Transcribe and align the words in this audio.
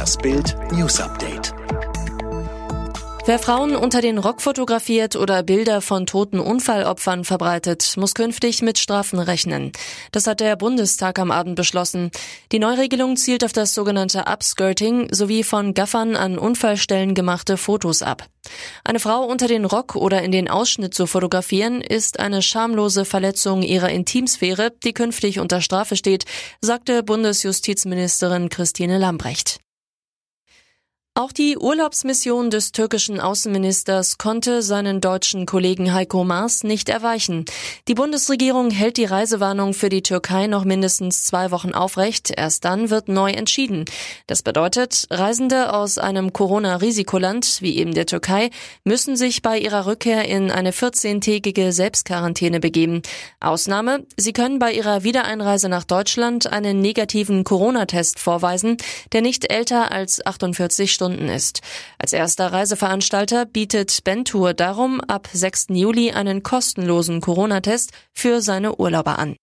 Das 0.00 0.16
Bild 0.16 0.56
News 0.72 0.98
Update. 0.98 1.52
Wer 3.26 3.38
Frauen 3.38 3.76
unter 3.76 4.00
den 4.00 4.16
Rock 4.16 4.40
fotografiert 4.40 5.14
oder 5.14 5.42
Bilder 5.42 5.82
von 5.82 6.06
toten 6.06 6.40
Unfallopfern 6.40 7.26
verbreitet, 7.26 7.98
muss 7.98 8.14
künftig 8.14 8.62
mit 8.62 8.78
Strafen 8.78 9.18
rechnen. 9.18 9.72
Das 10.10 10.26
hat 10.26 10.40
der 10.40 10.56
Bundestag 10.56 11.18
am 11.18 11.30
Abend 11.30 11.54
beschlossen. 11.54 12.10
Die 12.50 12.58
Neuregelung 12.58 13.18
zielt 13.18 13.44
auf 13.44 13.52
das 13.52 13.74
sogenannte 13.74 14.20
Upskirting 14.20 15.12
sowie 15.12 15.42
von 15.42 15.74
Gaffern 15.74 16.16
an 16.16 16.38
Unfallstellen 16.38 17.14
gemachte 17.14 17.58
Fotos 17.58 18.00
ab. 18.00 18.26
Eine 18.84 19.00
Frau 19.00 19.24
unter 19.24 19.48
den 19.48 19.66
Rock 19.66 19.96
oder 19.96 20.22
in 20.22 20.32
den 20.32 20.48
Ausschnitt 20.48 20.94
zu 20.94 21.06
fotografieren, 21.06 21.82
ist 21.82 22.20
eine 22.20 22.40
schamlose 22.40 23.04
Verletzung 23.04 23.60
ihrer 23.60 23.90
Intimsphäre, 23.90 24.72
die 24.82 24.94
künftig 24.94 25.40
unter 25.40 25.60
Strafe 25.60 25.94
steht, 25.94 26.24
sagte 26.62 27.02
Bundesjustizministerin 27.02 28.48
Christine 28.48 28.96
Lambrecht. 28.96 29.60
Auch 31.16 31.32
die 31.32 31.58
Urlaubsmission 31.58 32.50
des 32.50 32.70
türkischen 32.70 33.18
Außenministers 33.18 34.16
konnte 34.16 34.62
seinen 34.62 35.00
deutschen 35.00 35.44
Kollegen 35.44 35.92
Heiko 35.92 36.22
Maas 36.22 36.62
nicht 36.62 36.88
erweichen. 36.88 37.46
Die 37.88 37.94
Bundesregierung 37.94 38.70
hält 38.70 38.96
die 38.96 39.06
Reisewarnung 39.06 39.74
für 39.74 39.88
die 39.88 40.04
Türkei 40.04 40.46
noch 40.46 40.64
mindestens 40.64 41.24
zwei 41.24 41.50
Wochen 41.50 41.74
aufrecht. 41.74 42.32
Erst 42.36 42.64
dann 42.64 42.90
wird 42.90 43.08
neu 43.08 43.32
entschieden. 43.32 43.86
Das 44.28 44.42
bedeutet, 44.42 45.08
Reisende 45.10 45.74
aus 45.74 45.98
einem 45.98 46.32
Corona-Risikoland, 46.32 47.58
wie 47.60 47.76
eben 47.78 47.92
der 47.92 48.06
Türkei, 48.06 48.50
müssen 48.84 49.16
sich 49.16 49.42
bei 49.42 49.58
ihrer 49.58 49.86
Rückkehr 49.86 50.28
in 50.28 50.52
eine 50.52 50.70
14-tägige 50.70 51.72
Selbstquarantäne 51.72 52.60
begeben. 52.60 53.02
Ausnahme, 53.40 54.06
sie 54.16 54.32
können 54.32 54.60
bei 54.60 54.72
ihrer 54.72 55.02
Wiedereinreise 55.02 55.68
nach 55.68 55.84
Deutschland 55.84 56.46
einen 56.46 56.80
negativen 56.80 57.42
Corona-Test 57.42 58.20
vorweisen, 58.20 58.76
der 59.10 59.22
nicht 59.22 59.52
älter 59.52 59.90
als 59.90 60.24
48 60.24 61.00
Stunden 61.00 61.09
ist. 61.18 61.60
Als 61.98 62.12
erster 62.12 62.52
Reiseveranstalter 62.52 63.46
bietet 63.46 64.04
Bentour 64.04 64.54
darum 64.54 65.00
ab 65.00 65.28
6. 65.32 65.66
Juli 65.70 66.12
einen 66.12 66.42
kostenlosen 66.42 67.20
Corona-Test 67.20 67.92
für 68.12 68.40
seine 68.40 68.76
Urlauber 68.76 69.18
an. 69.18 69.36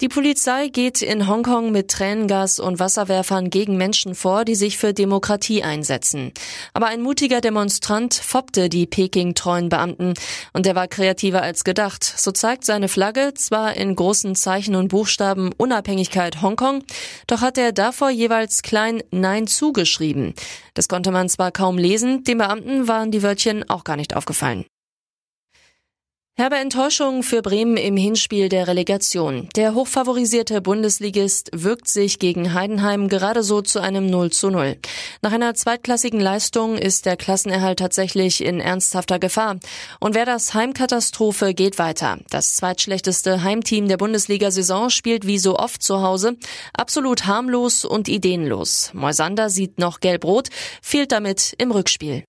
Die 0.00 0.08
Polizei 0.08 0.68
geht 0.68 1.02
in 1.02 1.26
Hongkong 1.26 1.72
mit 1.72 1.90
Tränengas 1.90 2.60
und 2.60 2.78
Wasserwerfern 2.78 3.50
gegen 3.50 3.76
Menschen 3.76 4.14
vor, 4.14 4.44
die 4.44 4.54
sich 4.54 4.78
für 4.78 4.94
Demokratie 4.94 5.64
einsetzen. 5.64 6.30
Aber 6.72 6.86
ein 6.86 7.02
mutiger 7.02 7.40
Demonstrant 7.40 8.14
foppte 8.14 8.68
die 8.68 8.86
Peking-treuen 8.86 9.68
Beamten 9.68 10.14
und 10.52 10.66
der 10.66 10.76
war 10.76 10.86
kreativer 10.86 11.42
als 11.42 11.64
gedacht. 11.64 12.04
So 12.04 12.30
zeigt 12.30 12.64
seine 12.64 12.86
Flagge 12.86 13.34
zwar 13.34 13.74
in 13.74 13.96
großen 13.96 14.36
Zeichen 14.36 14.76
und 14.76 14.86
Buchstaben 14.86 15.50
Unabhängigkeit 15.56 16.42
Hongkong, 16.42 16.84
doch 17.26 17.40
hat 17.40 17.58
er 17.58 17.72
davor 17.72 18.10
jeweils 18.10 18.62
klein 18.62 19.02
Nein 19.10 19.48
zugeschrieben. 19.48 20.34
Das 20.74 20.86
konnte 20.86 21.10
man 21.10 21.28
zwar 21.28 21.50
kaum 21.50 21.76
lesen, 21.76 22.22
den 22.22 22.38
Beamten 22.38 22.86
waren 22.86 23.10
die 23.10 23.24
Wörtchen 23.24 23.68
auch 23.68 23.82
gar 23.82 23.96
nicht 23.96 24.14
aufgefallen. 24.14 24.64
Herbe 26.40 26.54
Enttäuschung 26.54 27.24
für 27.24 27.42
Bremen 27.42 27.76
im 27.76 27.96
Hinspiel 27.96 28.48
der 28.48 28.68
Relegation. 28.68 29.48
Der 29.56 29.74
hochfavorisierte 29.74 30.60
Bundesligist 30.60 31.50
wirkt 31.52 31.88
sich 31.88 32.20
gegen 32.20 32.54
Heidenheim 32.54 33.08
gerade 33.08 33.42
so 33.42 33.60
zu 33.60 33.80
einem 33.80 34.06
0 34.06 34.30
zu 34.30 34.48
0. 34.50 34.76
Nach 35.20 35.32
einer 35.32 35.54
zweitklassigen 35.54 36.20
Leistung 36.20 36.78
ist 36.78 37.06
der 37.06 37.16
Klassenerhalt 37.16 37.80
tatsächlich 37.80 38.44
in 38.44 38.60
ernsthafter 38.60 39.18
Gefahr. 39.18 39.58
Und 39.98 40.14
wer 40.14 40.26
das 40.26 40.54
Heimkatastrophe 40.54 41.54
geht 41.54 41.80
weiter. 41.80 42.20
Das 42.30 42.54
zweitschlechteste 42.54 43.42
Heimteam 43.42 43.88
der 43.88 43.96
Bundesliga-Saison 43.96 44.90
spielt 44.90 45.26
wie 45.26 45.40
so 45.40 45.58
oft 45.58 45.82
zu 45.82 46.02
Hause. 46.02 46.36
Absolut 46.72 47.26
harmlos 47.26 47.84
und 47.84 48.08
ideenlos. 48.08 48.92
Moisander 48.94 49.50
sieht 49.50 49.80
noch 49.80 49.98
gelb-rot, 49.98 50.50
fehlt 50.82 51.10
damit 51.10 51.56
im 51.58 51.72
Rückspiel. 51.72 52.22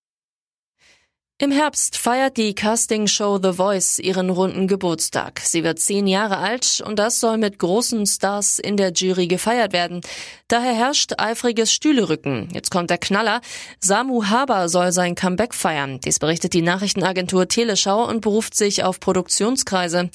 Im 1.41 1.51
Herbst 1.51 1.95
feiert 1.95 2.35
die 2.35 2.53
Castingshow 2.53 3.39
The 3.41 3.53
Voice 3.53 3.97
ihren 3.97 4.30
runden 4.30 4.67
Geburtstag. 4.67 5.39
Sie 5.41 5.64
wird 5.64 5.80
zehn 5.80 6.05
Jahre 6.05 6.36
alt 6.36 6.83
und 6.86 6.99
das 6.99 7.21
soll 7.21 7.37
mit 7.37 7.59
großen 7.59 8.05
Stars 8.05 8.59
in 8.59 8.75
der 8.75 8.91
Jury 8.91 9.27
gefeiert 9.27 9.71
werden. 9.71 10.02
Daher 10.49 10.73
herrscht 10.73 11.14
eifriges 11.17 11.71
Stühlerücken. 11.71 12.49
Jetzt 12.52 12.71
kommt 12.71 12.89
der 12.89 12.97
Knaller. 12.97 13.39
Samu 13.80 14.25
Haber 14.25 14.67
soll 14.67 14.91
sein 14.91 15.15
Comeback 15.15 15.53
feiern. 15.53 16.02
Dies 16.02 16.19
berichtet 16.19 16.52
die 16.52 16.61
Nachrichtenagentur 16.61 17.47
Teleschau 17.47 18.05
und 18.05 18.19
beruft 18.19 18.53
sich 18.53 18.83
auf 18.83 18.99
Produktionskreise. 18.99 20.09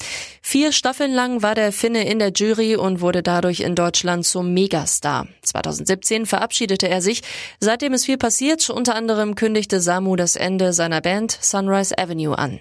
Vier 0.47 0.71
Staffeln 0.71 1.11
lang 1.11 1.41
war 1.41 1.55
der 1.55 1.71
Finne 1.71 2.07
in 2.07 2.19
der 2.19 2.31
Jury 2.31 2.75
und 2.75 3.01
wurde 3.01 3.23
dadurch 3.23 3.61
in 3.61 3.73
Deutschland 3.73 4.27
zum 4.27 4.53
Megastar. 4.53 5.27
2017 5.41 6.27
verabschiedete 6.27 6.87
er 6.87 7.01
sich. 7.01 7.23
Seitdem 7.59 7.93
ist 7.93 8.05
viel 8.05 8.19
passiert. 8.19 8.69
Unter 8.69 8.93
anderem 8.93 9.33
kündigte 9.33 9.81
Samu 9.81 10.15
das 10.15 10.35
Ende 10.35 10.71
seiner 10.71 11.01
Band 11.01 11.35
Sunrise 11.41 11.97
Avenue 11.97 12.37
an. 12.37 12.59